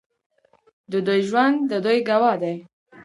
د 0.91 0.93
دوی 1.07 1.21
ژوند 1.29 1.55
د 1.71 1.73
دوی 1.85 1.99
ګواه 2.09 2.35
دی. 2.41 2.55